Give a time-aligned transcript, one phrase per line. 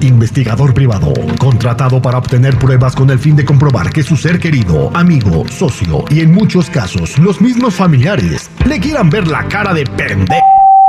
[0.00, 4.90] Investigador privado, contratado para obtener pruebas con el fin de comprobar que su ser querido,
[4.94, 9.84] amigo, socio y en muchos casos los mismos familiares le quieran ver la cara de
[9.84, 10.42] pendejo.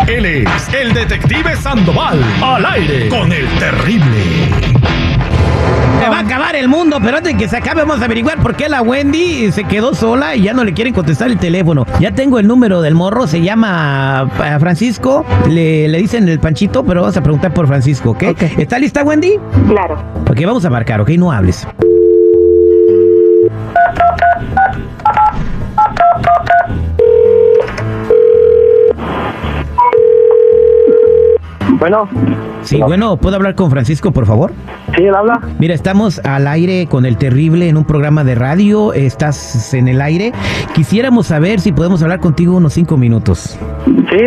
[0.07, 5.06] Él es el detective Sandoval, al aire con el terrible.
[6.01, 8.37] Se va a acabar el mundo, pero antes de que se acabe vamos a averiguar
[8.41, 11.85] por qué la Wendy se quedó sola y ya no le quieren contestar el teléfono.
[11.99, 16.83] Ya tengo el número del morro, se llama eh, Francisco, le, le dicen el panchito,
[16.85, 18.23] pero vamos a preguntar por Francisco, ¿ok?
[18.57, 19.33] ¿Está lista Wendy?
[19.67, 19.97] Claro.
[20.29, 21.09] Ok, vamos a marcar, ¿ok?
[21.11, 21.67] No hables.
[31.89, 32.09] Bueno,
[32.63, 34.51] Sí, bueno, ¿puedo hablar con Francisco, por favor?
[34.93, 35.39] sí, él habla.
[35.57, 38.91] Mira, estamos al aire con el terrible en un programa de radio.
[38.91, 40.33] Estás en el aire.
[40.75, 43.57] Quisiéramos saber si podemos hablar contigo unos cinco minutos.
[43.85, 44.17] Sí,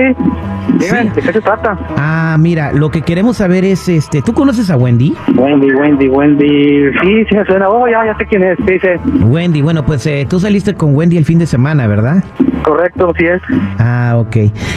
[0.79, 1.09] dime, Sí.
[1.17, 1.79] ¿de qué se trata?
[1.99, 5.15] Ah, mira, lo que queremos saber es, este, ¿tú conoces a Wendy?
[5.37, 6.93] Wendy, Wendy, Wendy.
[7.03, 7.69] Sí, sí me suena.
[7.69, 8.57] Oh, ya, ya sé quién es.
[8.67, 9.21] Sí, sí.
[9.25, 12.25] Wendy, bueno, pues eh, tú saliste con Wendy el fin de semana, ¿verdad?
[12.65, 13.41] Correcto, sí es.
[13.79, 14.37] Ah, ok.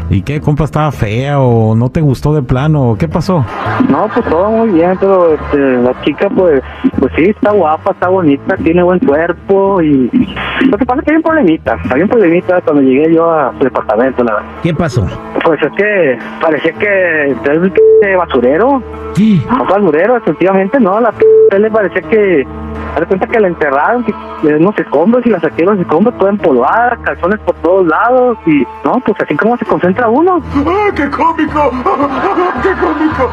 [0.09, 2.95] ¿Y qué, compa, estaba fea o no te gustó de plano?
[2.97, 3.45] ¿Qué pasó?
[3.89, 6.61] No, pues todo muy bien, pero este, la chica, pues,
[6.99, 10.09] pues sí, está guapa, está bonita, tiene buen cuerpo y...
[10.69, 13.51] Lo que pasa es que hay un problemita, hay un problemita cuando llegué yo a
[13.57, 14.49] su departamento, la verdad.
[14.61, 15.05] ¿Qué pasó?
[15.43, 20.99] Pues es que parecía que es un p- basurero, un basurero, efectivamente, ¿no?
[21.01, 22.47] La p- le parecía que...
[22.93, 24.13] Haz de cuenta que la enterraron, que
[24.55, 28.63] unos escombros y la saqué los escombros toda empolvada, calzones por todos lados y...
[28.85, 30.39] No, pues así como se concentra uno.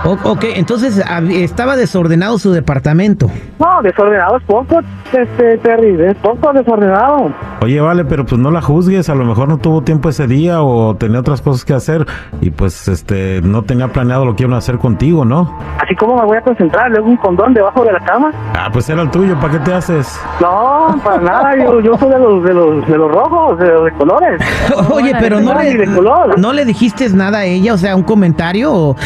[0.04, 3.30] O- ok, entonces estaba desordenado su departamento.
[3.58, 4.80] No, desordenado es poco,
[5.12, 7.30] este, Terry, es poco desordenado.
[7.62, 10.62] Oye, vale, pero pues no la juzgues, a lo mejor no tuvo tiempo ese día
[10.62, 12.06] o tenía otras cosas que hacer
[12.40, 15.58] y pues este no tenía planeado lo que iban a hacer contigo, ¿no?
[15.82, 18.30] Así como me voy a concentrar, luego un condón debajo de la cama.
[18.54, 20.20] Ah, pues era el tuyo, ¿para qué te haces?
[20.40, 23.84] No, para nada, yo, yo soy de los, de los, de los rojos, de los
[23.84, 24.40] de colores.
[24.90, 26.38] Oye, pero no le, de color.
[26.38, 28.72] no le dijiste nada a ella, o sea, un comentario.
[28.72, 28.96] o-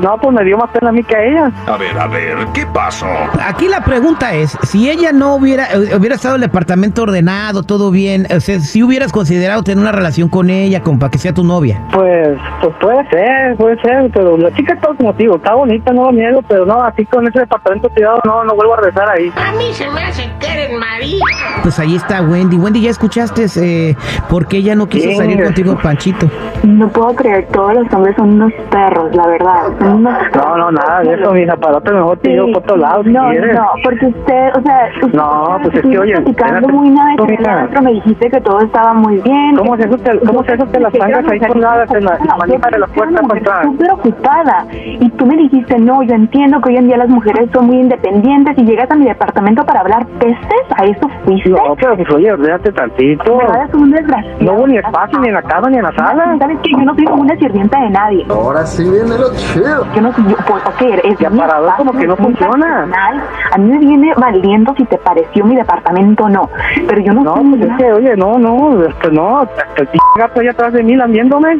[0.00, 1.52] No, pues me dio más pena a mí que a ella.
[1.66, 3.06] A ver, a ver, ¿qué pasó?
[3.46, 7.90] Aquí la pregunta es, si ella no hubiera, eh, hubiera estado el departamento ordenado, todo
[7.90, 11.32] bien, o sea, si hubieras considerado tener una relación con ella, como para que sea
[11.34, 11.82] tu novia.
[11.92, 15.92] Pues, pues puede ser, puede ser, pero la chica está como te digo, está bonita,
[15.92, 19.08] no lo niego, pero no, así con ese departamento tirado, no, no vuelvo a regresar
[19.10, 19.32] ahí.
[19.36, 21.24] A mí se me hace que eres María.
[21.62, 22.56] Pues ahí está Wendy.
[22.56, 23.96] Wendy, ¿ya escuchaste eh,
[24.28, 25.16] por qué ella no quiso Sí.
[25.16, 26.28] salir contigo, Panchito?
[26.62, 29.62] No puedo creer, todos los hombres son unos perros, la verdad.
[29.80, 32.76] Son unos No, no, nada de eso, mija, para otro mejor te llevo por otro
[32.76, 33.54] lado si no, quieres.
[33.56, 37.60] no, porque usted, o sea, usted No, pues es que, oye, platicando muy mija.
[37.62, 39.56] antro, me dijiste que todo estaba muy bien.
[39.56, 42.36] ¿Cómo se hace ¿Cómo se hace que las tangas ahí colgadas en la, en la
[42.36, 43.64] manija de la puerta para entrar?
[43.64, 44.66] Súper ocupada.
[44.72, 47.76] Y tú me dijiste, no, yo entiendo que hoy en día las mujeres son muy
[47.80, 51.50] independientes y llegas a mi departamento para hablar peces, ¿a eso fuiste?
[51.50, 53.38] No, pero pues oye, ordénate tantito.
[53.74, 54.36] Un desgraciado.
[54.40, 56.36] No hubo ni espacio ni en la cama ni en la sala.
[56.38, 58.26] ¿Sabes que Yo no soy como una sirvienta de nadie.
[58.30, 59.86] Ahora sí viene lo chido.
[59.94, 62.66] Yo no yo, pues, ok, es Y mi aparador espacio, como que no funciona.
[62.66, 63.22] personal.
[63.52, 66.48] A mí me viene valiendo si te pareció mi departamento o no.
[66.88, 69.42] Pero yo no, No, soy pues una- es que, oye, no, no, este, no,
[69.76, 71.58] el gato allá atrás de mí lamiéndome.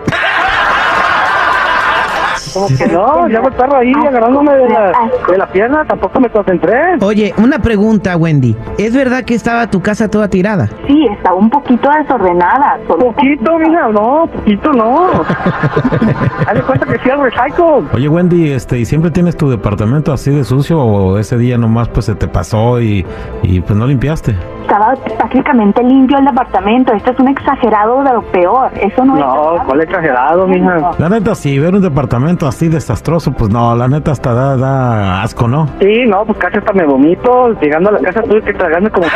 [2.55, 4.93] Como que no, ya el perro ahí agarrándome de la,
[5.31, 6.81] de la pierna, tampoco me concentré.
[7.03, 8.57] Oye, una pregunta, Wendy.
[8.79, 10.69] ¿Es verdad que estaba tu casa toda tirada?
[10.87, 12.79] Sí, estaba un poquito desordenada.
[12.87, 15.07] solo- Poquito, mija, no, poquito no.
[16.47, 17.65] Haz cuenta que sí al recycle.
[17.95, 21.89] Oye, Wendy, este, ¿y siempre tienes tu departamento así de sucio o ese día nomás
[21.89, 23.05] pues se te pasó y,
[23.43, 24.35] y pues no limpiaste?
[24.63, 26.93] Estaba prácticamente limpio el departamento.
[26.93, 28.71] Esto es un exagerado de lo peor.
[28.81, 29.63] Eso no, No, es.
[29.65, 30.93] cuál exagerado, mija.
[30.99, 35.23] La neta, sí, ver un departamento así desastroso, pues no, la neta hasta da, da
[35.23, 35.69] asco, ¿no?
[35.81, 37.49] Sí, no, pues casi hasta me vomito.
[37.61, 39.07] Llegando a la casa tuve que tragarme como...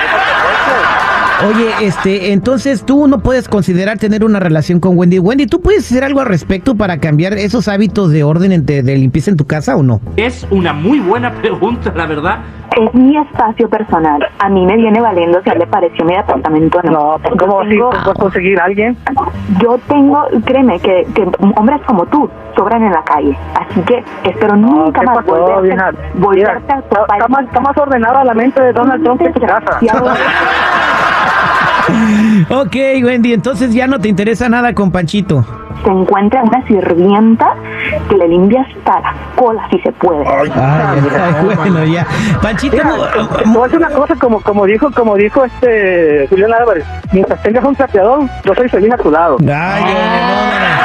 [1.50, 5.18] Oye, este, entonces tú no puedes considerar tener una relación con Wendy.
[5.18, 8.82] Wendy, ¿tú puedes hacer algo al respecto para cambiar esos hábitos de orden en- de,
[8.82, 10.00] de limpieza en tu casa o no?
[10.16, 12.38] Es una muy buena pregunta, la verdad.
[12.76, 14.26] Es mi espacio personal.
[14.40, 16.90] A mí me viene valiendo si a él le pareció mi departamento o no.
[16.90, 17.76] No, pues ¿cómo así?
[17.78, 18.96] ¿Puedo conseguir a alguien?
[19.60, 23.36] Yo tengo, créeme, que, que hombres como tú sobran en la calle.
[23.54, 27.06] Así que espero No, nunca ¿qué más pasó, volverte, volverte Mira, a topar.
[27.18, 29.78] está, más, está más ordenada la mente de Donald Trump que tu casa.
[32.50, 35.44] Ok, Wendy, entonces ya no te interesa nada con Panchito.
[35.84, 37.54] Se encuentra una sirvienta
[38.08, 40.24] que le limpia hasta la cola si se puede.
[40.26, 42.06] Ay, ay, bueno, ya.
[42.40, 43.02] Panchito, Mira, mu-
[43.36, 47.42] te voy a decir una cosa, como, como dijo, como dijo este Julián Álvarez, mientras
[47.42, 49.36] tengas un trapeador, yo soy feliz a tu lado.
[49.40, 49.46] Ay,
[49.84, 50.83] no, no, no.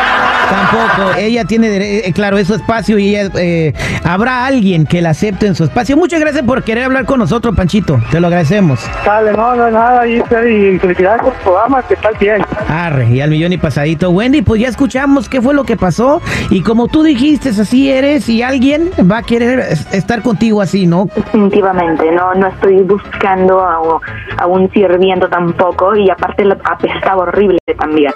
[0.71, 1.17] Tampoco.
[1.17, 3.73] Ella tiene, dere- eh, claro, es su espacio y ella, eh,
[4.03, 5.97] habrá alguien que la acepte en su espacio.
[5.97, 7.99] Muchas gracias por querer hablar con nosotros, Panchito.
[8.11, 8.79] Te lo agradecemos.
[9.03, 12.41] Sale, no, no, nada, y, y felicidades por el programa, que tal bien.
[12.67, 14.09] Arre, y al millón y pasadito.
[14.11, 16.21] Wendy, pues ya escuchamos qué fue lo que pasó.
[16.49, 20.85] Y como tú dijiste, así eres y alguien va a querer es- estar contigo así,
[20.87, 21.07] ¿no?
[21.15, 23.79] Definitivamente, no, no estoy buscando a,
[24.37, 28.11] a un sirviento tampoco y aparte lo- apestaba horrible también.